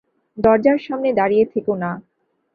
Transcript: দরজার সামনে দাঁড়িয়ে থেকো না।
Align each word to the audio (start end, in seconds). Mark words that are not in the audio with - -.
দরজার 0.37 0.79
সামনে 0.79 1.09
দাঁড়িয়ে 1.13 1.45
থেকো 1.53 1.73
না। 1.75 1.91